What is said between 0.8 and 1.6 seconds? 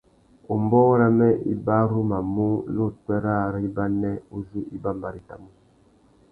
râmê i